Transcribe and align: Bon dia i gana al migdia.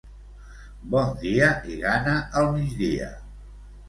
Bon 0.95 1.11
dia 1.19 1.49
i 1.73 1.77
gana 1.83 2.15
al 2.41 2.49
migdia. 2.57 3.11